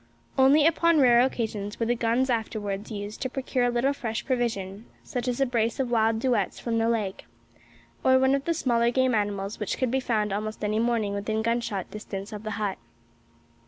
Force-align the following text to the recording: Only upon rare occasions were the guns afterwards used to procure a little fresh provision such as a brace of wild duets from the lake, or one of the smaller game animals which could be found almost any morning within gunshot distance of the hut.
Only 0.35 0.65
upon 0.65 0.99
rare 0.99 1.21
occasions 1.21 1.79
were 1.79 1.85
the 1.85 1.93
guns 1.93 2.31
afterwards 2.31 2.89
used 2.89 3.21
to 3.21 3.29
procure 3.29 3.65
a 3.65 3.69
little 3.69 3.93
fresh 3.93 4.25
provision 4.25 4.87
such 5.03 5.27
as 5.27 5.39
a 5.39 5.45
brace 5.45 5.79
of 5.79 5.91
wild 5.91 6.17
duets 6.19 6.57
from 6.59 6.79
the 6.79 6.89
lake, 6.89 7.25
or 8.03 8.17
one 8.17 8.33
of 8.33 8.45
the 8.45 8.53
smaller 8.55 8.89
game 8.89 9.13
animals 9.13 9.59
which 9.59 9.77
could 9.77 9.91
be 9.91 9.99
found 9.99 10.33
almost 10.33 10.63
any 10.63 10.79
morning 10.79 11.13
within 11.13 11.43
gunshot 11.43 11.91
distance 11.91 12.33
of 12.33 12.41
the 12.41 12.49
hut. 12.57 12.79